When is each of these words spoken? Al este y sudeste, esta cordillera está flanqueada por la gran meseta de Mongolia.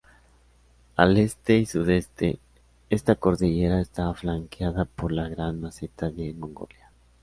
Al 0.95 1.15
este 1.17 1.59
y 1.59 1.67
sudeste, 1.67 2.39
esta 2.89 3.13
cordillera 3.17 3.79
está 3.79 4.11
flanqueada 4.15 4.85
por 4.85 5.11
la 5.11 5.29
gran 5.29 5.61
meseta 5.61 6.09
de 6.09 6.33
Mongolia. 6.33 6.89